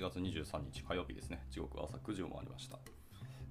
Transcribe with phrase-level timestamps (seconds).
[0.00, 1.44] 8月23日火曜日ですね。
[1.50, 2.78] 時刻は朝9時を回りました。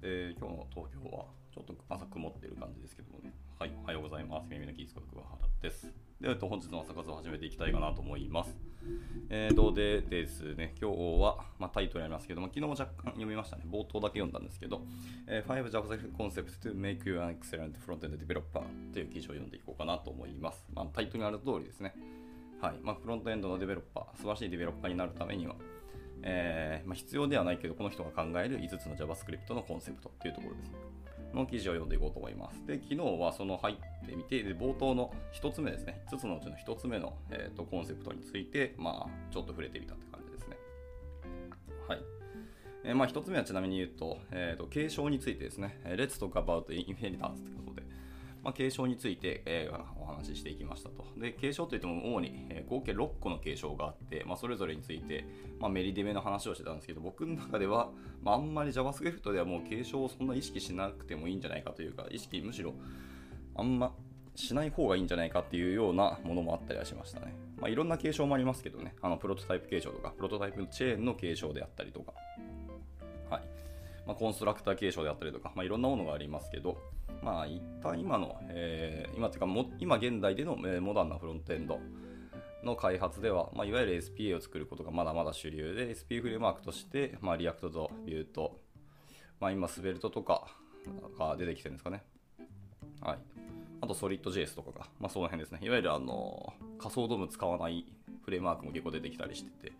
[0.02, 3.32] えー、今日の東京はちょっと朝曇ってる感じですけどもね。
[3.60, 4.48] はい、おはようございます。
[4.50, 5.86] 耳のキースこと桑原です。
[6.20, 8.56] で、はえっと本日の朝活を始めていきたいかなと思います。
[9.28, 13.62] えー、とでですね、今日は、まあ、タイトルありますけども、昨日も若干読みましたね。
[13.70, 14.82] 冒頭だけ読んだんですけど、
[15.28, 20.66] えー、5 JavaScript Concepts to Make You an Excellent Frontend Developer という記事を読んでいこうかなと思います。
[20.74, 21.94] まあ、タイトルにある通りですね。
[22.60, 25.54] はいまあ、フロントエンドのデベロッパー、素晴らしいデベロッパーになるためには、
[26.22, 30.76] えー、まあ、必要ではないけど、この人が考える5つの JavaScript のコンセプトっていうところですね。
[31.34, 32.66] の記事を読んでいこうと思います。
[32.66, 40.56] で、昨日はその入ってみて、で冒頭の1つ目ですね、5つのうちの1つ目の、えーと、コンセプトについて、まあ、ちょっと触れてみたって感じですね。
[41.88, 42.00] はい。
[42.84, 47.82] えー、まあ、1つ目はちなみに言うと、えーと、継承についてですね、Let's talk about inheritance ってことで、
[48.42, 49.74] まあ、継承について、えー、
[50.20, 51.04] 話していきましたと。
[51.16, 55.24] で、継承といっても主に、えー、合計6個の継承があって、まあ、それぞれについて、
[55.58, 57.90] まあ、メリディメの話をしてたんですけど、僕の中では、
[58.22, 62.74] まあ、あんまり JavaScript ではもう継承をそんな意識しなくてもいいんじゃないかというか、意識むしろ
[63.56, 63.92] あんま
[64.34, 67.34] しない方がいいんじゃないかっていうようなものもあったりはしましたね。
[67.60, 72.12] まあ、いろんな継承もありますけどね、あのプロトタイプ継承とか、プロトタイプチェーンの継承であったりとか、
[73.28, 73.42] はい。
[74.06, 76.78] まあ、コンストラクター継承であったりとか、まあ、いろんなものがありますけど、
[77.22, 81.78] まあ、一旦今の、えー、今っていうかも、今現代での、え、モダンなフロントエンド
[82.64, 88.60] の開発では、まあ、いわゆる SPA を作ることがまだまだ主流で、SPA フレームワークとして、まあ、 React と Vue と、
[89.38, 90.46] まあ、今、 Svelte とか
[91.18, 92.02] が出てきてるんですかね。
[93.00, 93.18] はい。
[93.82, 95.60] あと、 Solid JS とかが、まあ、その辺ですね。
[95.62, 97.86] いわゆるあの仮想 DOM 使わない
[98.24, 99.72] フレームワークも結構出てきたりしてて、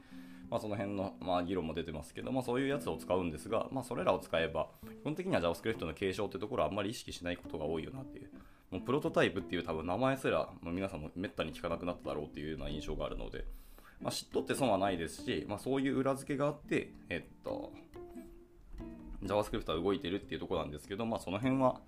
[0.51, 4.69] まあ、その辺の、まあ、議論も出てますけど、まあ、そういうやつを使うんですが、まあ、それらを使えば、
[5.01, 8.31] 基本的には JavaScript の継承ってところはあんまり意識しないことが多いよなっていう。
[8.71, 13.45] もうプロトタイプっていう多分名前すら、まあ、皆さんもめったに聞かなくなっただろうっていうような印象があるので、
[14.01, 17.73] まあ、知っとって損はないですし、まあ、そういう裏付けがあって、えっと、
[19.23, 21.81] JavaScript は動いてるっていうところなんですけど、まあ、その辺は、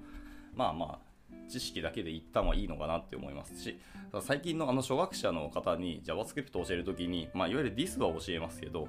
[0.54, 1.11] まあまあ、
[1.48, 3.78] 知識だけで一旦はいいのかなって思いますし、
[4.20, 8.88] 最近のあの初学者の方に JavaScript を教えるときに、まあ、いわゆる DIS は教えますけど、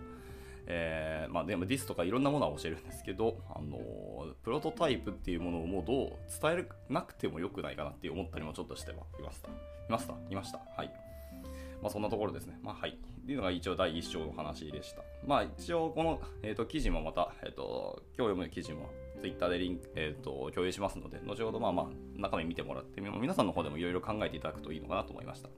[0.65, 3.77] えー、まあ、でも DIS とかいろんなものは教えるんですけど、あの
[4.43, 6.07] プロトタイプっていうものをもうどう
[6.41, 9.49] 伝えなくてもよくないかなって思ったりもちょっとしてはいました。
[9.49, 9.51] い
[9.89, 10.13] ました？
[10.29, 10.59] いました？
[10.77, 10.93] はい。
[11.81, 12.57] まあ、そんなところですね。
[12.63, 12.91] まあ、はい。
[12.91, 15.01] っていうのが一応第1章の話でした。
[15.25, 18.89] まあ、一応この、えーと、記事もまた、えーと、今日読む記事も
[19.23, 25.49] Twitter でリンク、えーと、共有しますので、後ほどまあまあ中身見てもらって、皆さんの方でもいろいろ考えていただくといいのかなと思いました。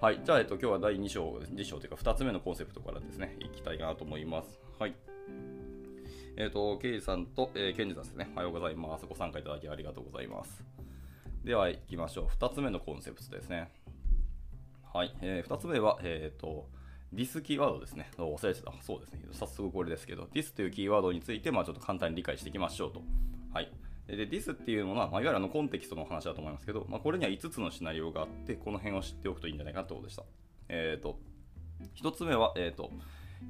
[0.00, 4.58] はい、じゃあ、えっと、今日は第2章、2章というか2つ目のコンセプトからですね、いきたいなと思います。
[4.78, 4.94] はい。
[6.36, 8.30] えっ、ー、と、ケイさんと、えー、ケンジさんですね。
[8.34, 9.04] おはようございます。
[9.06, 10.64] ご参加いただきありがとうございます。
[11.44, 12.26] では、行きましょう。
[12.26, 13.70] 2つ目のコンセプトですね。
[14.94, 15.14] はい。
[15.20, 16.68] えー、2つ目は、えっ、ー、と、
[17.12, 18.10] ディスキーワードですね。
[18.18, 18.72] 忘れてた。
[18.82, 19.20] そうですね。
[19.32, 23.02] 早速これですけど、ディスというキーワードについて、まあちょっと簡単に理解していきましょうと。
[23.52, 23.70] はい。
[24.06, 30.24] で、ディスっていうのは、まあ、いわゆるあのコンテキストの話だと思いますけど、まあ、これには5つのシナリオがあって、この辺を知っておくといいんじゃないかということでした。
[30.70, 31.18] えっ、ー、と、
[32.02, 32.90] 1つ目は、えっ、ー、と、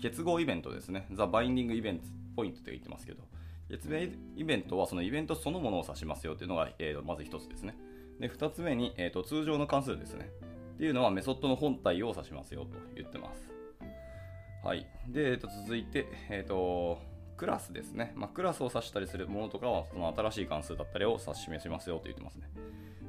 [0.02, 1.06] 結合イベントですね。
[1.12, 2.04] ザ・バインディングイベント
[2.36, 3.22] ポイントと言ってますけど、
[3.68, 3.98] 結合
[4.36, 7.76] イベントはそのイベントそのものを指しますよというのが、えー、まず1つですね。
[8.18, 10.28] で、2つ目に、えーと、通常の関数ですね。
[10.78, 13.52] っていうのはメソッドの本体を指しますよと言ってます。
[14.64, 14.86] はい。
[15.08, 17.00] で、えー、と続いて、えっ、と、
[17.36, 18.12] クラスですね。
[18.14, 22.48] まあ、クラスを指したりするものとかは、その新しい関数だったりを指し示しますよと言ってますね。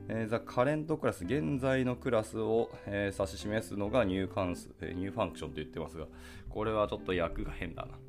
[0.07, 6.07] えー、 the current class、現在のクラスを、えー、指し示すのが new 関数、えー、 new function と言ってますが、
[6.49, 7.99] これはちょっと訳が変だな。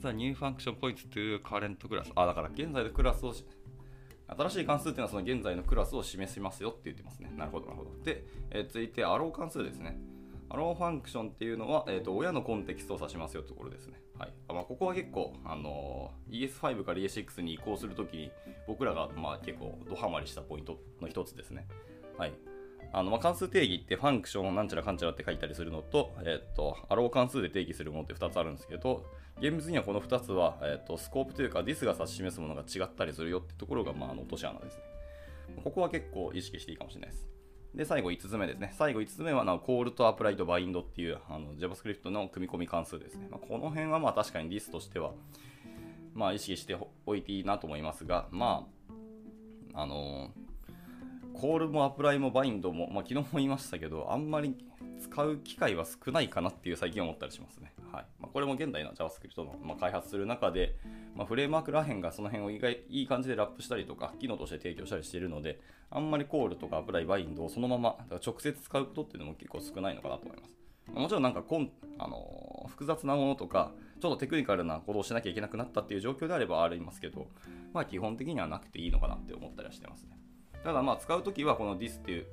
[0.00, 2.12] the new function point to current class。
[2.14, 3.32] あ、だから現在のクラスを
[4.38, 7.32] 新しい関数っていうのはその現在のクラスを示しますよって言ってますね。
[7.36, 7.90] なるほど、なるほど。
[8.04, 9.98] で、えー、続いて、アロー関数ですね。
[10.48, 14.00] arrow function っていうのは、えーと、親のコンテキストを指しますよというところですね。
[14.18, 18.30] はいまあ、ここは結構、あのー、ES5 から ES6 に移行するときに
[18.66, 21.66] 僕らが、まあ、結構ドハマりしたポイントの一つですね。
[22.18, 22.49] はい
[22.92, 29.04] あのまあ、関数定義ってファンクションなんちゃらかんちゃらって書いたりするのと、えっ、ー、と、アロー関数で定義するものって2つあるんですけど、
[29.40, 34.82] 厳密にはこの2つは、えっ、ー、と、スコープというか、ディスが指し示すものが違ったりするよってところが、まあ、の落とし穴ですね。
[35.62, 37.30] ここは結構意識していいかもしれないです。
[37.74, 38.72] で、最後5つ目ですね。
[38.76, 43.28] 最後5つ目は、コールとアプライとバインドっていうあの JavaScript の組み込み関数ですね。
[43.30, 45.12] まあ、この辺はまあ確かにリスとしては、
[46.14, 46.76] まあ意識して
[47.06, 48.66] おいていいなと思いますが、ま
[49.74, 50.49] あ、あのー、
[51.34, 54.56] コールもアプライもバインドも、まあ、昨日も言いましたけど、あんまり
[55.00, 57.72] 使う機会は少ないかなっていう最近思ったりしますね。
[57.92, 60.76] はいまあ、これも現代の JavaScript の、ま、開発する中で、
[61.16, 65.60] まあ、フレームワークらへんがその辺を意外いい感じでラップしたりとか、機能として提供したりしているので、
[65.90, 70.56] あんまりコールとかアプライバインドをそのまま直接使うことっていうのも結構少ないのかなと思います。
[70.92, 77.28] もちろんなんかコンあの複雑なものとか、ちょっとテクニカルなことをしなきゃいけなくなったっていう状況であればありますけど、
[77.72, 80.19] まあ基本的にはなくていいのかなって思ったりはしてますね。
[80.62, 82.26] ただまあ使うときはこの this っていう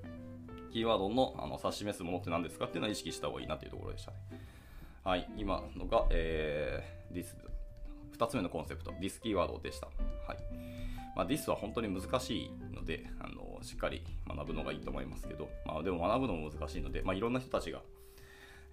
[0.71, 4.17] キーワードのあの指し示すものって何ですかっていうのは意識した方がいいなっていうところでしたね。
[5.03, 7.35] はい、今のが、えー、this
[8.17, 9.87] 2つ目のコンセプト、this キーワードでした。
[9.87, 10.37] はい
[11.15, 17.81] まあ、this は本当に難しいのであの、しっかり学ぶのがいいと思いますけど、まあ、でも学ぶのも難しいので、まあ、いろんな人たちが、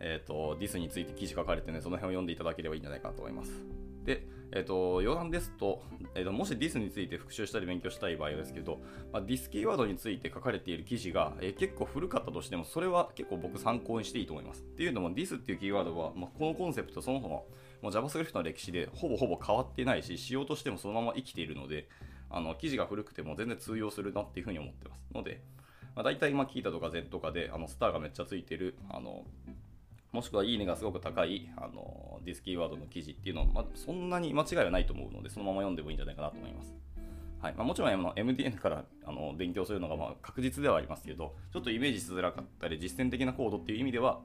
[0.00, 3.83] えーと、ディスについて記事書かれてね、その辺を読んでいただければいいんじゃないかと思います。
[4.04, 5.82] で、えーと、余談ですと,、
[6.14, 8.80] えーと、もしディスについて復習したり勉強したい場合ですけど、
[9.12, 14.62] まあ、ディスキーワードについて書かれている記事が、え、結構古かったとしても、それは結構僕参考にしていいと思います。
[14.62, 17.46] っていうのも、ディスっていうキーワードは、まあ、このコンセプトそもそも
[17.84, 21.88] もう JavaScript の歴史でほぼほぼ変わってないし、仕様としてもそのまま生きているので、
[22.30, 25.04] あの記事が古くても全然通用するなっていうふうに思ってます。
[25.14, 25.42] ので、
[25.94, 29.24] まあ、大体今聞いたとか Z とかであのスターがめっちゃついてる、あの
[30.14, 36.72] もしくはいいねがすごく高いあのディスキーワードの記事っていうのは、まあ、そんなに間違いはないと思うので、そのまま読んでもいいんじゃないかなと思います。
[37.40, 44.20] はいまあ、もちろん MDN からあの勉強するのがまあ確実ではありますけど、ちょっとイメージしづらかったり、実践的なコードっていう意味では、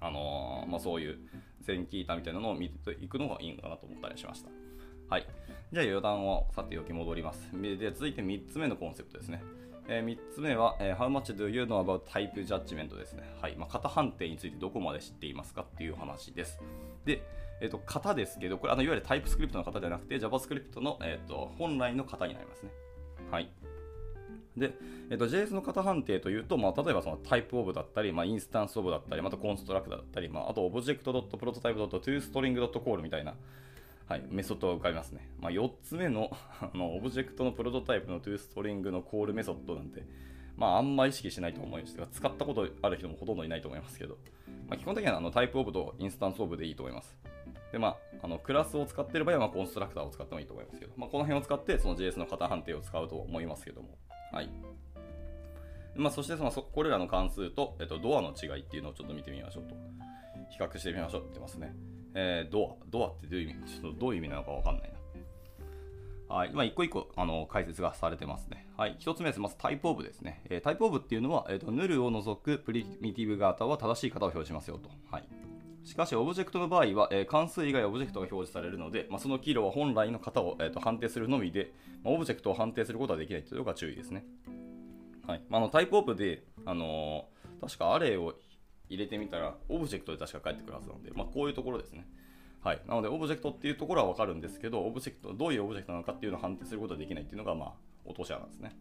[0.00, 1.18] あのー、まあ、そういう
[1.62, 4.50] 全キータみたいなのを見ていくのがいいのかなと思ったりしました。
[5.10, 5.26] はい。
[5.72, 7.50] じゃあ余談をさておき戻ります。
[7.60, 9.42] で、続いて3つ目のコンセプトですね。
[9.88, 13.22] えー、3つ目は、えー、How much do you know about type judgment ですね。
[13.40, 13.56] はい。
[13.56, 16.60] まあ、型判定についてどこまで知っていますかっていう話です。
[17.06, 17.22] で、
[17.60, 22.70] えっ、ー、と、型ですけど、これあのいわゆる TypeScript の型じゃなくて JavaScript の、えーと、本来の型になりますね。
[23.30, 23.50] はい。
[24.58, 24.74] で、
[25.10, 33.34] えっ、と、JS の型判定というと、まあ、例えばその typeof だったり、まあ、 instanceof だったり、また constructor だったり、まあ、あと object.prototype.toString.call みたいな、
[34.08, 35.28] はい、メソッドが浮かびますね。
[35.38, 40.02] まあ、4つ目の あのオブジェクトのプロトタイプの toString のコールメソッドなんて、
[40.56, 44.16] まあ、あんま意識しないと思いますが、使ったことある人もほとんどいないと思いますけど、
[44.66, 47.18] まあ、基本的にはあのタイプオブとインスタンスオブでいいと思います。
[47.70, 53.98] で、まあ、あのクラスを使っている場合は、まあ、コンストラクターを使ってもいいと思いますけど、まあ、この辺を使ってその JS の型判定を使うと思いますけども、
[54.32, 54.48] はい。
[55.96, 59.74] まあ、そしてそのこれらの関数と、えっと、ドアの違いっていうのをちょっと見てみましょうと。
[60.50, 61.97] 比較してみましょうって言ってますね。
[62.14, 62.84] えー、ドア。
[62.88, 64.98] ドアってどういう意味ちょっとどういう意味なのかわかんないな。
[66.34, 66.52] はい。
[66.52, 68.66] まあ、一個一個、あの、解説がされてますね。
[68.76, 68.96] はい。
[68.98, 69.40] 一つ目です。
[69.40, 70.42] まず、 typeof ですね。
[70.50, 74.90] えー、 typeof っていうのは、え、ー、と、 null を除くプリミティブ型は正しい型を表示しますよと。
[75.10, 75.24] はい。
[75.84, 81.72] しかし、オブジェクトの場合は、えー、関数以外オブジェクトが表示されるので、まあ、そのキーロは本来の型を、えーと、判定するのみで、
[82.04, 84.26] まあ、オブジェクトを判定することはできないというのが注意ですね。
[85.26, 85.42] はい。
[85.48, 88.34] まあ、の typeof で、あのー、確か array を
[88.88, 92.06] 入れてみたら、オブジェクトで確か返ってくるはずなので、まあ、こういうところですね。
[92.60, 97.72] はい、なので、オブジェクトっていうところは分かるんですけど、オブジェクト、どういうオブジェクトなのかっていうのを判定することはできないっていうのが、まあ、
[98.04, 98.76] 落とし穴ですね。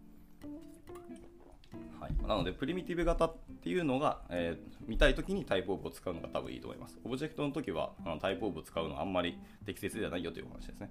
[1.99, 6.99] はい、なので、プリミティブ型っていうのが、えー、見たいときに typeof を使うのが多分いいと思います。
[7.03, 10.89] オブジェクトの時はあの typeof を使うのはあんまり適切ではないよという話ですね。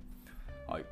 [0.66, 0.84] はい、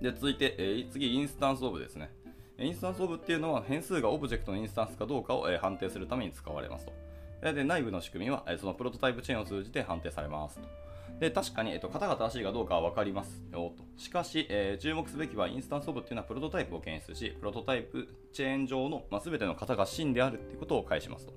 [0.00, 2.10] で続いて、えー、次、 instanceof ですね。
[2.58, 7.05] instanceof っていうのは変数がオブジェクトのインスタンスかどうかを、えー、判定するために使われますと。
[7.42, 10.86] で内部の仕組みは、え、そのプロトタイプチェーンを通じて判定されますと。
[11.20, 13.84] で確かに、えっと、型が正しいかどうかは分かりますよと。
[13.96, 21.32] しかし、えー、注目すべきは instanceof っていうのはプロトタイプを検出し、プロトタイプチェーン上の、まあ、全ての型が真であるっていうことを返しますと。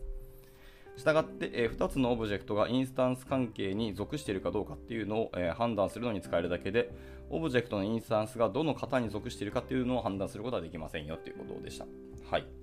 [0.98, 6.92] したがって、えー、2つのオブジェクトがインスタンス関係に属しているかどうかっていうのを、えー、判断するのに使えるだけで、
[7.30, 11.86] オブジェクトのインスタンスがどの型に属しているかっていうのを判断することはできませんよっていうことでした。
[12.30, 12.59] はい。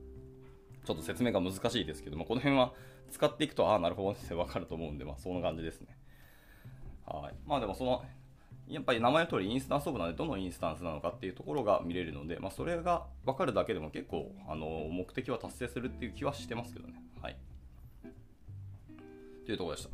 [0.86, 2.72] ちょっと説明が難しいですけども、この辺は
[3.10, 5.88] 使っていくと、ああ、なるほどって分かると思うんで、まあ、そんな感じですね。
[7.04, 7.34] はい。
[7.44, 8.04] まあでもその、
[8.68, 17.02] やっぱり名前の通りインスタンスオブなので、どのインスタンスなのかっていうところが見れるので、まあ、それが分かるだけでも結構、あの、目的は達成するっていう気はしてますけどね。
[17.20, 17.36] はい。
[19.44, 19.90] というところでした。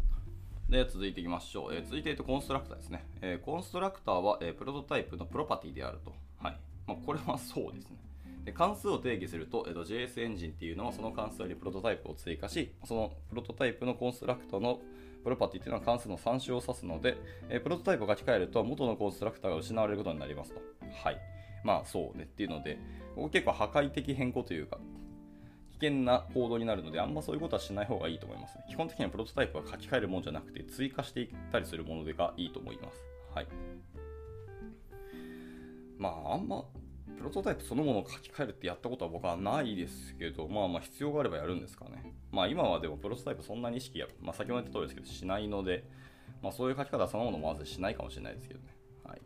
[0.70, 1.74] で、続いていきましょう。
[1.74, 3.04] えー、続いて、えっと、コンストラクターですね。
[3.20, 6.14] えー、コンストラクターは、えー、プロトタイプのプロパティであると。
[6.38, 6.56] はい。
[6.86, 7.98] まあ、これはそうですね。
[8.44, 14.80] で関数を定義すると、えっと、JS エンジンっていうのはその関数にプロトタイプを追加し、そのプロトタイプのコンストラクトの
[15.22, 17.16] プロパティっていうのは関数の参照を指すので、
[17.48, 20.60] えプロトタイプを書き換えると元のコンストラクターが失われることになりますと。
[21.04, 21.18] はい。
[21.62, 22.78] まあそうねっていうので、
[23.14, 24.78] ここ結構破壊的変更というか、
[25.70, 28.64] 危険な行動になるので、あんまそういうことはしない方がいいと思います、ね。
[28.68, 33.00] 基本的にはプロトタイプは書き換えるものじゃなくて、追加していったりするものでがいいと思います。
[33.32, 33.46] はい。
[35.98, 36.64] まあ、あんま
[37.22, 42.12] プロトタイプそのものを書き換えるってやったことは僕はないですけど、まあまあ必要があればやるんですかね。
[42.32, 45.84] まあ今はでもプロトタイプそんなに意識や、まあ先ほど言った通りですけど、しないので、
[46.42, 48.66] まあそういう書き方そのものもまずしないかもしれないですけどね。
[49.04, 49.20] はい。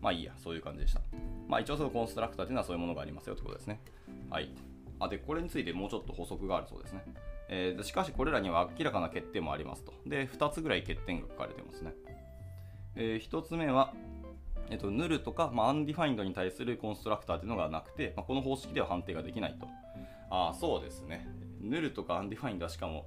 [0.00, 1.00] まあいいや、そういう感じでした。
[1.46, 3.80] まあ一応そのコンストラクターというのはそういうものがありますよということですね。
[4.28, 4.50] はい。
[4.98, 7.04] あ、で、これについてもうちょっと補足があるそうですね。
[7.48, 9.92] えー、しかしこれらには明らかな欠点もありますと。
[10.04, 11.94] で、2つぐらい欠点が書かれてますね。
[12.96, 13.94] えー、1つ目は、
[14.70, 19.66] えっと、 null とか、まあ、 undefined に対するコンストラクターというのがなくて、まあ、この方式では判定ができないと。
[20.30, 21.28] ああ、そうですね。
[21.60, 23.06] null とか undefined はしかも、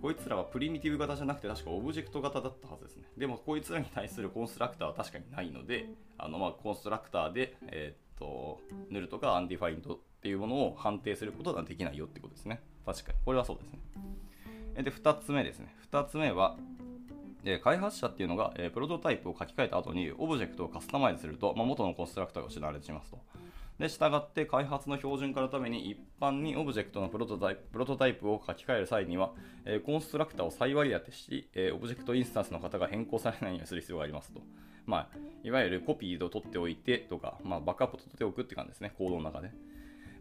[0.00, 3.04] こいつらはプリミティブ型じゃなくて確かオブジェクト型だったはずですね。
[3.18, 12.60] でもこいつらに対するコンストラクターは確かにないので、あのまあコンストラクターで、えー、っと、 null とか undefined っていうものを判定することができないよってことですね。
[12.86, 13.18] 確かに。
[13.24, 14.82] これはそうですね。
[14.82, 15.74] で、2つ目ですね。
[15.92, 16.56] 2つ目は、
[17.44, 23.18] で開発者っていうのが、え、プロトタイプを書き換えた後にオブジェクトをカスタマイズすると、まあ、元のコンストラクターが失われてしまいますと。
[23.78, 29.32] で、従って開発の標準化のために一般にオブジェクトのプロトタイププロトタイプを書き換える際には、
[29.64, 34.42] え、コンストラクターを再割り当てし、え、オブジェクトインスタンスの方が変更されないようにする必要がありますと。
[34.84, 39.50] まあ、いわゆるコピーを取っておいてとか、まあ、バックアップを取っておくって感じですね、コードの中で。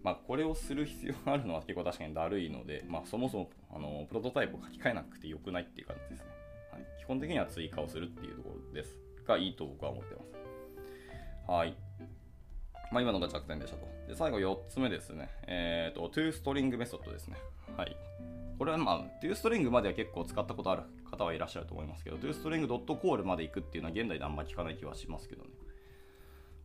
[0.04, 6.39] まあ、これをする必要があるのは結構確かにだるいので、まあ、そもそもあのプロトタイプを書き換えなくてよくないっていう感じですね。
[7.10, 8.96] 本的には追加をするっていうところです
[9.28, 11.52] がいいと僕は思ってます。
[11.52, 11.76] はい。
[12.92, 13.86] まあ、今のが弱点でしたと。
[14.08, 15.30] で最後4つ目ですね。
[15.48, 17.38] えっ、ー、と、 toString メソッドですね。
[17.76, 17.98] はい。
[18.58, 25.50] これはまあ、 toString までは結構使ったことある方はいらっしゃると思いますけど、 toString.call まで行くっていうのは現代であんまり聞かない気はしますけどね。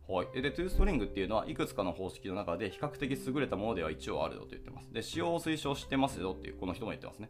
[0.07, 0.41] はい。
[0.41, 4.93] で、 toString っていうのはいくつかの方式の中で比較的優れたものでは一応あるよと言ってます。
[4.93, 7.29] で、使用を推奨してますよっていう、この人も言ってますね。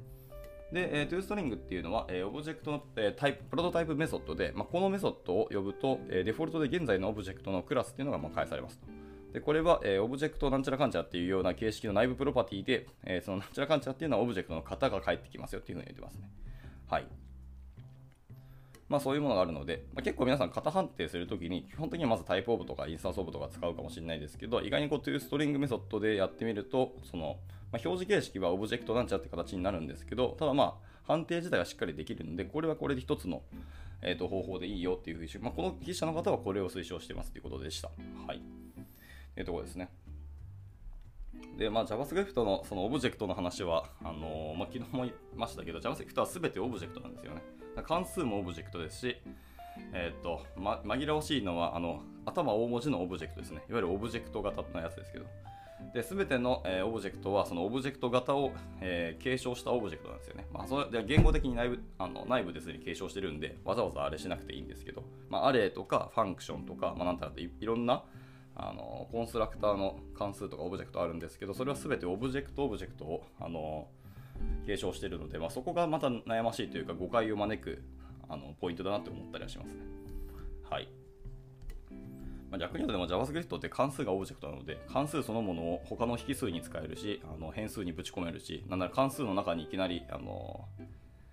[0.75, 8.87] で、えー、 toString っていうのは、えー、オブジェクトの、えー、タイプ、プロトタイプメソッドで、まあ、このメソッドを呼ぶと、えー、デフォルトで現在のオブジェクトのクラスっていうのがまあ返されますと。
[9.31, 16.29] で、これは、えー、オブジェクトなんちゃらかんちゃらっていうような形式の内部プロパティで、えー、そのなんちゃらかんちゃっていうのはオブジェクトの型が返ってきますよっていうふうに言ってますね。
[16.89, 17.07] はい。
[18.89, 27.37] まあそういうものがあるので、まあ、結構皆さん型判定するときに、基本的にはまず typeof とか instanceof とか使うかもしれないですけど、意外にこう toString メソッドでやってみると、その、
[27.75, 33.41] まあ、表示形式はオブジェクトなんちゃって形になるんですけど、ただまあ、判定自体はしっかりできるので、これはこれで一つの、
[34.01, 37.89] えー、と方法でいいよっていうふうに、まあ、この筆者の方はこれを推奨してますということでした。
[38.25, 38.41] はい。
[39.33, 39.89] というところですね。
[41.57, 47.41] で、まあ、JavaScript のそのオブジェクトの話は、あのー、まあ、昨日も言いましたけど、JavaScript は全てオブジェクトなんですよね。
[47.85, 49.17] 関数もオブジェクトですし、
[49.91, 53.57] えっ、と、ま、紛らわしいのは、あの、頭大文字のオブジェクトですね。
[53.69, 55.25] いわゆるオブジェクト型のやつですけど。
[55.93, 58.51] で、すべての、えー、オブジェクトは、そのオブジェクト型を、
[58.81, 60.45] えー、継承したオブジェクトなんですよね。
[60.53, 68.03] まあ、それで言語的に内部あの内部ですでに継承してるんで、わざわざあれしなくていいんですけど、まあ、 Array とか Function とか、まあ、なんたらいいろんな、
[68.57, 73.87] あのコンストラクターの関数とかオブジェクトあるんですけど、それはすべてオブジェクトオブジェクトを、あの
[74.65, 77.81] 継承してるので、まあ、そこがまた悩ましいというか誤解を招く
[78.27, 79.79] あのポイントだなって思ったりはしますね。
[80.69, 80.89] はい。
[82.49, 90.67] まあ、逆に言うとでも JavaScript って関数がオブジェクトなので、関数そのものを他の引数に使えるし、あの変数にぶち込めるし、なんなら関数の中にいきなりあの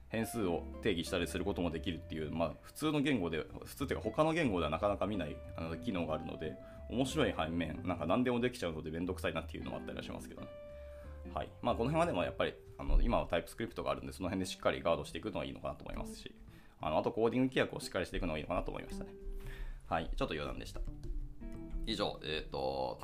[0.08, 6.54] 変数を定義したりすることもできるっていう、まあ、普通の言語で、普通っていうか他の言語ではなかなか見ないあの機能があるので、
[6.90, 10.48] 面白い反面、なんか何でもできちゃうのでめんどくさいなっていうのもあったりはしますけどね。
[11.32, 11.48] はい。
[11.62, 16.34] まあ、この辺はでもやっぱり、あの今はタイプスクリプトがあるんで、その辺でしっかりガードしていくのはいいのかなと思いますし、
[16.80, 19.10] あのあとコーディング規約をしっかりしていくのがいいのかなと思いましたね。
[19.92, 20.80] はい、ちょっと余談でした。
[21.84, 22.98] 以上、えっ、ー、と、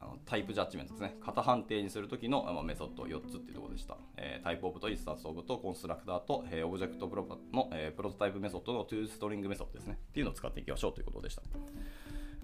[0.00, 1.14] あの type judgment ですね。
[1.20, 3.98] 型判定にするときの、まあ、メソッド4つっていうところでした。
[4.16, 9.98] えー、 typeof と instanceof と constructor と、えー、オブジェクトプロパの、えー、プロトタイプメソッドの toString メソッドですね。
[10.08, 11.42] っていうのを使っていきましょうということでした。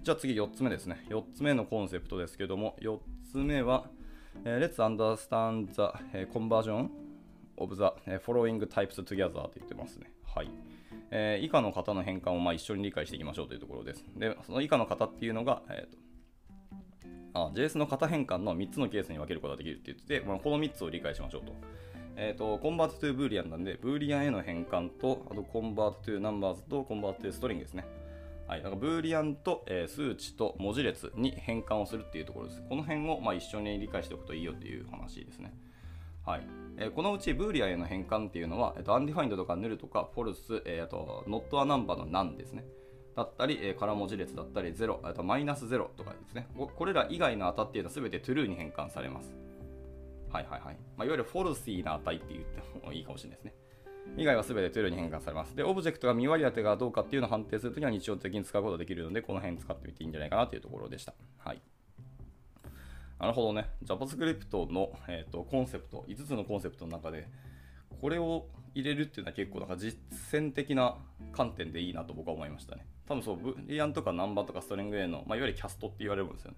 [0.03, 1.07] じゃあ次4つ目ですね。
[1.09, 2.99] 4つ目のコンセプトですけども、4
[3.31, 3.89] つ目は、
[4.45, 6.89] えー、Let's understand the conversion
[7.57, 7.81] of the
[8.23, 10.13] following types together と言ってますね。
[10.23, 10.51] はい。
[11.15, 14.03] えー、以下の型の変換をまあ一緒に理解していきましょうというところです。
[14.17, 21.53] で、その以下の型っていうのが、えーと、あ JS の型変換の3つのケースに分けることができるって言ってて、まあ、この3つを理解しましょうと。
[22.15, 27.85] えっ、ー、と、 convert to boolean なんで、 boolean への変換と、あと convert to numbers と convert to string ですね。
[28.47, 32.63] はい、だから boolean と、えー、数値と文字列に変換をするっていうところです。
[32.67, 35.53] この辺をまあ一緒に理解しておくといいよっていう話ですね。
[36.25, 42.65] はいえー、このうち boolean への変換っていうのは、えーと、 undefined とか null とか false、えー、と not a number の NaN ですね。
[43.15, 46.47] だったり、えー、空文字列だったり、0、あとマイナス0とかですね。
[46.57, 49.35] これら以外の値っていうのは全て true に変換されます。
[50.31, 50.77] はいはいはい。
[50.97, 53.53] まあ、いわゆる falsy な値って言ってもいいかもしれないですね。
[54.17, 55.55] 以外は全て true に変換されます。
[55.55, 61.13] で、オブジェクトが未割り当てかどうかっていうのを判定するときは日常的に使うことができるので、この辺使ってみていいんじゃないかなというところでした。
[61.37, 61.61] はい。
[63.23, 63.69] なるほどね。
[63.85, 67.29] JavaScript の、えーと、コンセプト、5つのコンセプトの中で、
[68.01, 69.97] これを入れるっていうのは結構なんか実
[70.33, 70.97] 践的な
[71.31, 72.85] 観点でいいなと僕は思いましたね。
[73.07, 76.57] 多分そう、ブリアンとかナンバーとかストリング A の、まあ、いわゆるキャストって言われるんですよね。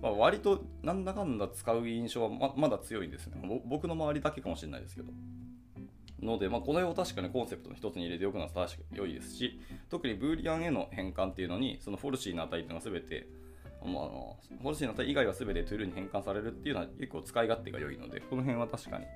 [0.00, 3.36] まあ、割となんだかんだ使う印象はままだ強いんですね。
[3.66, 5.12] 僕の周りだけかもしれないですけど。
[6.22, 13.28] ので、まあ、これを確かにコンセプトの一つに入れておくのは確かに良いですし、特にブーリアンへの変換っていうのに、そのフォルシーの値っていうのが全て、
[13.82, 19.06] まあ、あのフォルシーの値以外は全てトゥルーに変換されるっていうのは結構使い勝手が良いので、この辺は確かに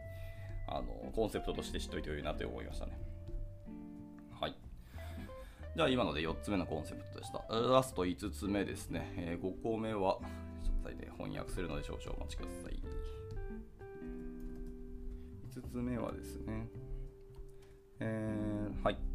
[0.66, 2.98] あのコンセプトとして知っておいて良いなと思いましたね。
[4.40, 4.56] はい。
[5.76, 7.44] じゃあ今ので4つ目のコンセプトでした。
[7.50, 9.12] ラスト5つ目ですね。
[9.16, 10.18] えー、5個目は、
[10.62, 12.82] ちょっと翻訳するので少々お待ちください。
[15.54, 16.68] 5つ目はですね、
[18.00, 19.13] えー、はい。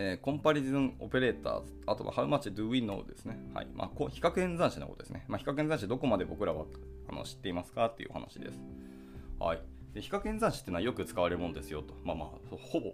[0.00, 3.36] えー、コンパリズンオペレーターズ、あとは How much do we know ですね。
[3.52, 3.66] はい。
[3.74, 5.24] まあ、比較演算子のことですね。
[5.26, 6.66] まあ、比較演算子どこまで僕らは
[7.08, 8.60] あの知っていますかっていう話です。
[9.40, 9.62] はい。
[9.94, 11.94] で比較演算子っていうのはよく使われるものですよと。
[12.04, 12.92] まあまあ、ほぼ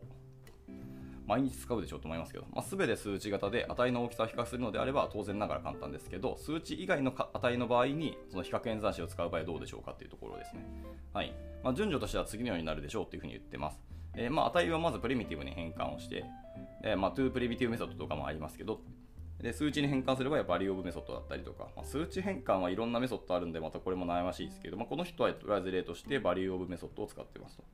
[1.26, 10.64] 毎日使うでしょうと思いますけど、まあ、全て数値型で値の大きさを比較するのであれば当然ながら簡単ですけど、数値以外の値の場合にその比較演算子を使う場合どうでしょうかっていうところですね。
[11.12, 11.34] はい。
[11.62, 13.78] まあ、順序としては次のようになるでしょうっていうふうに言ってます。
[14.16, 16.24] えー、まあ、値はまずプリミティブに変換をして、
[16.86, 18.80] えー、まあ、 toPrimitive メソッドとかもありますけど、
[19.42, 27.64] で数値に変換すれば valueOf メソッドだったりとか、まあ、数値変換はいろんなメソッドあるんで、またこれも悩ましいですけど、まあ、この人はとりあえず例として valueOf メソッドを使ってますと。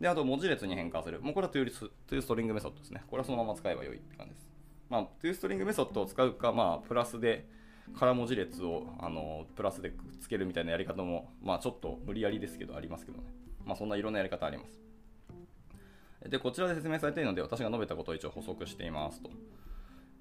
[0.00, 1.20] で、あと文字列に変換する。
[1.20, 3.02] もうこれは toS、toString メソッドですね。
[3.06, 4.50] これはそのまま使えばよいって感じです。
[4.88, 7.46] まあ、 toString メソッドを使うか、まあ、プラスで、
[7.98, 13.24] 空文字列をあのプラスでくっつけるみたいなやり方も、まあ、ちょっと無理やりですけど、ありますけどね。
[13.64, 14.87] まあ、そんないろんなやり方あります。
[16.28, 19.30] で、こちらで説明されているので、私が述べたことを一応補足していますと。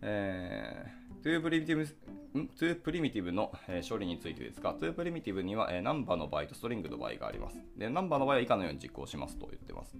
[0.02, 7.58] えー、 toPrimitive、toPrimitive の、え、処理についてですが、 toPrimitive には、え、ナンバーの場合と string の場合があります。
[7.78, 9.98] で、ナンバーの場合は以下のように実行しますと言ってます。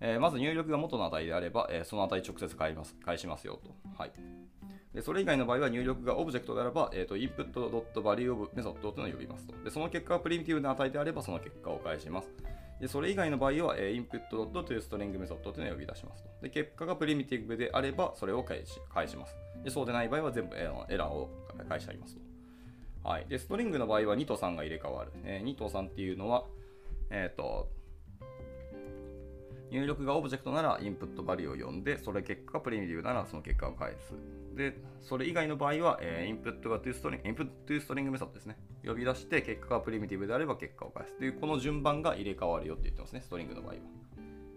[0.00, 3.74] えー、まず入力が元の値であれば、えー、その値直接返ます返しますよと。
[3.96, 4.12] はい。
[4.94, 9.54] でそれ以外の場合は入力がオブジェクトであれば、えーと、 input.valueOf method というのを呼びますと。
[9.62, 12.32] でその結果がプリミティブな値であればその結果を返します。
[12.80, 16.30] でそれ以外の場合は、えー、input.toString メソッドというのを呼び出しますと。
[16.42, 19.36] で結果がプリミティブであればそれを返し返します。
[19.64, 21.28] でそうでない場合は全部エラーを
[21.68, 22.20] 返してありますと。
[23.08, 25.12] はい、で string の場合は2と3が入れ替わる。
[25.24, 26.44] えー、2と3っていうのは、
[27.10, 27.68] えっ、ー、と
[29.70, 34.14] 入力がオブジェクトなら input valueOf を呼んで、それ結果がプリミティブならその結果を返す。
[34.56, 38.56] で、それ以外の場合は、えー、インプットが toString、input toString メソッドですね。
[38.84, 41.16] 呼び出して結果がプリミティブであれば結果を返す。
[41.18, 43.80] という、この順番が入れ替わるよって言ってますね、 string の場合は。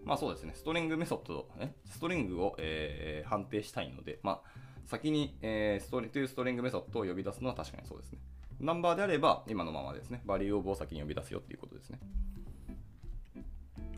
[0.04, 4.50] まあそうですね、 string メソッド、え string を、えー、判定したいので、まあ、
[4.86, 8.18] 先に、えー、ストリ toString メソッドを呼び出すのは確かにそうですね。
[8.60, 11.98] ナンバーであれば、今のままですね、 valueOf を先に呼び出すよっていうことですね。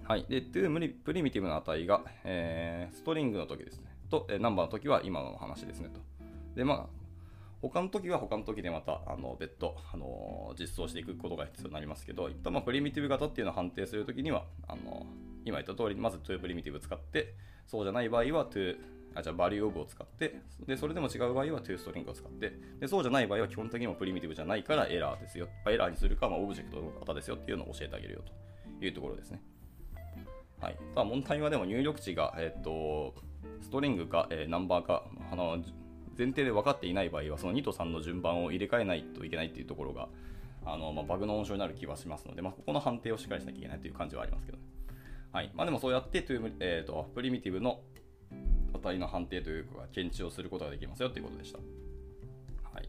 [0.06, 0.26] はい。
[0.28, 3.86] で、to プリミティブな値が、えー、ストリングの時ですね。
[4.10, 6.00] と、えー、ナンバーの時は今の話ですねと。
[6.54, 6.86] で、まあ、
[7.62, 15.06] 他の時は他の時でまた、あの、別途、あのー、実装していくことが必要になりますけど、一旦まあ、プリミティブ型っていうのを判定するときには、あの
[15.46, 17.34] 今言った通り、まず toPrimitive 使って、
[17.66, 18.76] そうじゃない場合は to
[19.14, 25.48] あじゃあ valueOf を使って、で、それでも違う場合は to ストリングを使って、で、そうじゃない場合は基本的にもプリミティブじゃないからエラーですよ。
[25.66, 28.22] エラーにするか、まあ、オブジェクトの型ですよっていうのを教えてあげるよ
[28.78, 29.40] というところですね。
[30.64, 33.14] はい、ただ問題はでも入力値が、え、ー、と
[33.61, 35.59] ストリングか、えー、ナンバーかあの
[36.16, 40.09] 前提で分かっていない場合はその2と3の順番を入れ替えないといけないっていうところが
[40.64, 44.64] あの、まあ、バグの温床になる気はしますので、まあ、ここの判定をしっかりしなきゃいけないという感じはありますけど、ね、
[45.33, 46.24] はいまあ、でもそうやって、
[46.61, 47.81] えーと、プリミティブの
[48.72, 51.59] 値の判定というか検知をすることができますよということでした。
[52.72, 52.88] はい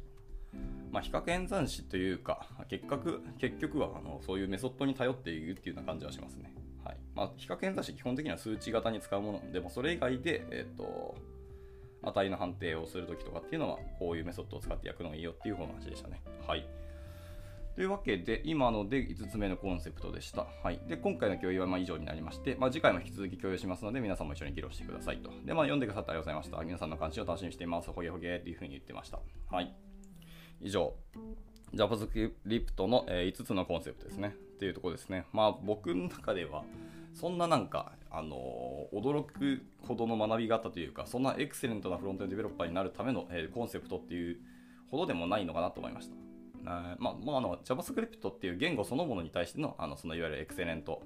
[0.92, 6.54] まあ、比較演算子というか結局結局はあのそういうメソッドに頼っているっていうような感じはしますね。
[7.16, 11.16] まあ、比較偏差値基本的には数値型に使うものでもそれ以外で、えーと、
[12.04, 16.22] 値の判定をするときとかっていうのはこういうメソッドを使って焼くのがいいよっていう話でしたね。
[16.46, 16.68] はい。
[17.76, 20.48] というわけで、今ので5つ目のコンセプトでした。
[20.64, 25.30] はい、で今回の共有はま以上になりまして、まあ、次回も引き続き共有しますので、皆さんも一緒に議論してくださいと。
[25.44, 26.64] で、まあ、読んでくださってありがとうございました。
[26.64, 27.92] 皆さんの関心を楽しみにしています。
[27.92, 29.20] ほげほげっていうふうに言ってました。
[29.52, 29.76] はい。
[30.62, 30.94] 以上、
[31.74, 34.36] JavaScript の5つのコンセプトですね。
[34.56, 35.26] っていうところですね。
[35.34, 36.64] まあ僕の中では、
[37.16, 44.38] そんななんか、あの、驚くほどの学びがあったというか、そんなエクセレントなフロントエンドデベロッパーになるための、えー、コンセプトっていう
[44.92, 46.16] ほどでもないのかなと思いました。
[46.66, 51.02] まあ、まあ、あの JavaScript っていう言語そのものに対しての、あのそのいわゆるエクセレント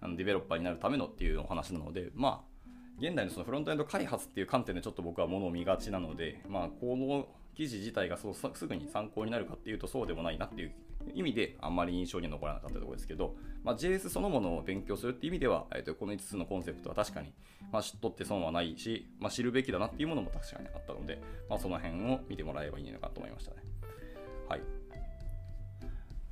[0.00, 2.56] あのデベロッパーになるためのっていうお話なので、まあ、
[2.98, 10.72] 現代のそのフロントエンド開発っていう観点でちょっと僕はものを見がちなので、まあ、この記事自体がそうすぐに参考になるかっていうとそうでもないなっていう
[11.14, 17.32] 意味であんまり印象に残らなかったところですけど、まあ、JS そのものを勉強するっていう意味では、えー、とこの5つのコンセプトは確かに、
[17.72, 23.56] まあ、知っとって損はないし、まあ、知るべきだなっていうものも確かにあったので、まあ、その辺を見てもらえばいいのかと思いましたね。
[24.48, 24.60] はい。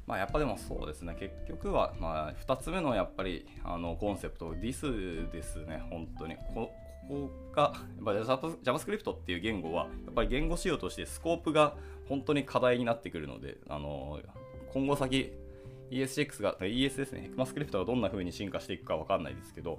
[0.06, 6.36] まあ、やっぱでもそうですね、結局は、まあ、2つ目のやっぱりあのコンセプト、ディスですね、本当に。
[6.54, 6.70] こ
[7.08, 11.76] こが、やっぱ JavaScript っていう言語は、やっぱり言語仕様としてスコープが
[12.08, 14.20] 本当に課題になってくるので、あの
[14.74, 15.32] 今後先、
[15.92, 19.78] ESX が、ES ですね、ECMAScript がどんな風に進化していくかわかんないですけど、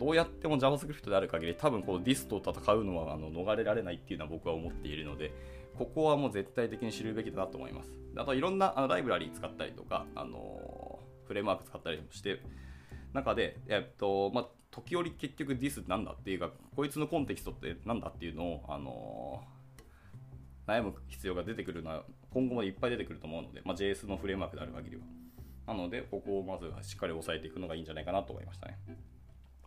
[0.00, 5.32] どうやっても JavaScript である限り、多分この DIS と戦うのはあの逃れられないっていうのは僕は思っているので、
[5.78, 7.92] ここはもう絶対的に知るべきだなと思います。
[8.16, 12.40] あといろんなあのライブラリー使ったりとか、あのフレームワーク使ったりもして、
[13.12, 19.44] 中で、えっとまあ、時折結局 DIS なんだっていうか、こいつのコンテキストってなんだっていうのを、あの
[20.66, 25.02] 悩む必要が出てくるのは今後もいっぱい出てくると思うので、まあ、JS のフレームワークである限りは。
[25.66, 28.78] なので、ここをまずしっかり押さえていくのがいいんじゃないかなと思いましたね。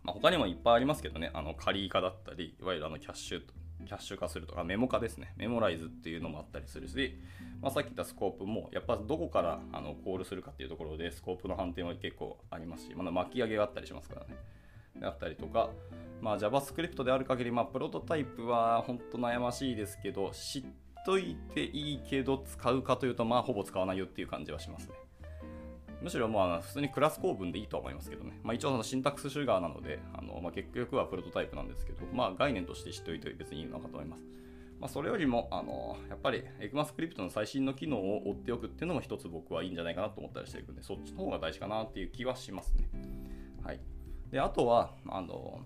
[0.04, 3.42] まあ、他にもいっぱいありますけどね、あの仮化だったり、いわゆるあのキャッシュ
[3.86, 5.32] キャッシュ化するとか、メモ化ですね。
[5.36, 7.16] メモライズっていうのもあったりするし、
[7.60, 14.36] まあ、さっき言ったスコープも、やっぱどこからあのコールするかっていうところで、スコープの判定は結構ありますし、まだ巻き上げがあったりしますからね。
[14.96, 15.70] であったりとか、
[16.20, 20.64] まあ、JavaScript である限り、まあ、プロトタイプは本当悩ましいですけど、知っ
[21.08, 24.94] といていいけど、使うかというと、まあ、ほぼ使わないよっていう感じはしますね。
[26.02, 28.38] むしろまあ普通にクラス構文でいいとは思いますけどね。
[28.42, 34.22] まあ、一応そのシンタックスシュガーなので、あのまあ、結局はプロトタイプなんですけど、まあ、概念として知っておいて別にいいのかと思います。
[34.78, 42.86] まあ、それよりも、あのやっぱり ECMAScript の最新の機能を追っておくっていうのも一つ僕はいいんじゃないかなと思ったりしているので、そっちの方が大事かなっていう気はしますね。
[43.64, 43.80] はい。
[44.30, 45.62] で、あとは、あの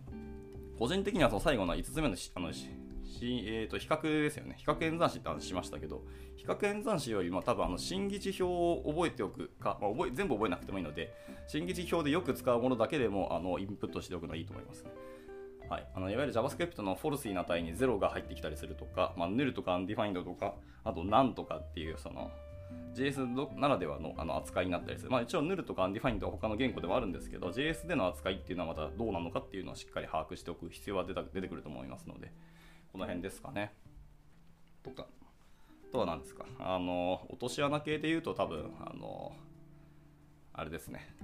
[0.79, 2.53] 個人的にはその最後の5つ目のあの
[3.13, 4.57] しえー、と比較ですよね。
[4.59, 6.03] 比較演算子って話しましたけど、
[6.37, 11.15] 比較演算子よりも多分あの新議値表を覚えておくか、まあ、覚え全部覚えなくてもいいので、
[11.47, 14.91] 新議値表でよく使うものだけでもあのインプットしておくのはいいと思いますね。
[15.69, 22.31] はい、あのいわゆる JavaScript のフォルシーな値に0が入ってきたりするとか、まあ、null とか undefined とか、あと none とかっていうその
[22.95, 25.11] JS ならではのあの扱いになったりする。
[25.11, 32.33] まあ一応 null とか undefined は他の言語でもあるんですけど、JS での扱いっていうのはまたどうなのかっていうのをしっかり把握しておく必要は出てくると思いますので、
[32.93, 33.73] この辺ですかね。
[34.83, 35.07] とか、
[35.89, 36.45] あとは何ですか。
[36.59, 39.33] あの、落とし穴系で言うと多分、あの、
[40.53, 41.15] あれですね。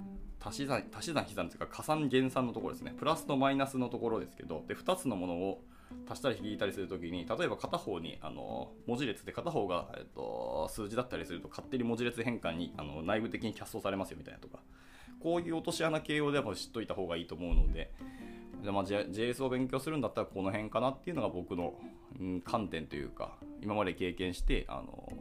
[0.41, 2.95] 足し算、足し算、引き算というか加算減算のところですね。
[2.97, 5.61] プラスとマイナスのところですけど、で、2つのものを
[6.09, 14.59] 足したり引いたりするときに、例えば片方にあの文字列で片方が、えっと、数字だったりすると勝手に文字列変換にあの内部的にキャストされますよみたいなとか、
[15.19, 17.91] こういう落とし穴系をでも知っといた方がいいと思うので、
[18.61, 21.73] じゃまあ JS を勉強するんだったらこの辺かなっていうのが僕の、
[22.19, 25.13] うん、観点というか今まで経験してあの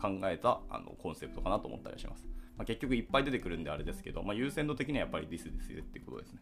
[0.00, 2.24] 考えたあのコンセプトかなと思ったりします、
[2.56, 6.40] まあ、結局いっぱい出てくるんであれですけど、まあ、優先度的にはやっぱり this ですよっていうことですね。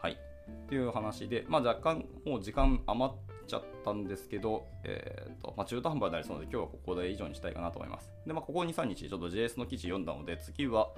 [0.00, 0.18] はい。
[0.50, 8.10] っていう話で、まあ、若干もう時間余っちゃったんですけど、えーとまあ、中途半端になりそうなので今日はここで以上にしたいかなと思います。
[8.26, 10.90] で、まあ、ここ2、3日ちょっと JS の記事読んだので次は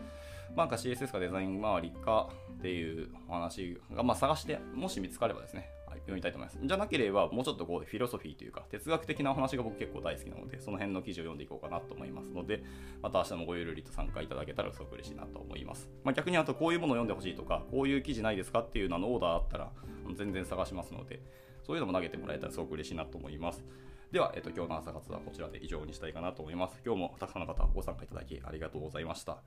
[0.54, 2.28] なんか CSS かデザイン周りか
[2.59, 6.59] っていうお話が、まあ、探して、もし見つかればですね、読みたいと思います。
[6.62, 12.62] じゃなければ、もうちょっとこうフィロソフィーというか、哲学的なお話が僕結構大好きなので、その辺の記事を読んでいこうかなと思いますので、
[13.02, 15.88] また明日もごゆるりと参加いただけたらすごく嬉しいなと思います。
[16.04, 19.70] まあ、逆にあとこういうものを読んでほしいとか、こういう記事ないですかっていうののオーダーあったら、
[20.14, 21.20] 全然探しますので、
[21.66, 23.64] そういうのも投げてもらえたらすごく嬉しいなと思います。
[24.12, 26.80] では、えっと、今日の朝活はこちらで以上にしたいかなと思います。
[26.85, 29.38] 今日もたくさんの方ご参加いただきありがとうございました。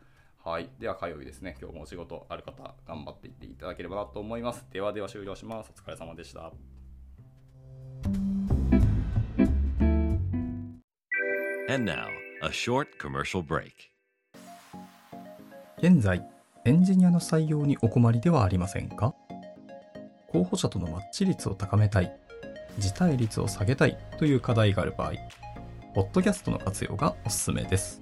[0.42, 0.70] はい。
[0.80, 1.58] では火曜日ですね。
[1.62, 4.66] 今日もお仕事ある方、頑張っていっていただければなと思います。
[4.72, 5.72] ではでは終了します。
[5.76, 6.54] お疲れ様でした。
[11.70, 12.08] And now,
[12.42, 13.74] a short commercial break.
[15.78, 16.26] 現在、
[16.66, 19.14] エンジニアの採用にお困りではありませんか？
[20.32, 22.12] 候補者とのマッチ率を高めたい、
[22.78, 25.12] 辞退率を下げたいという課題がある場合、
[25.94, 28.02] ポッドキャストの活用がおすすめです。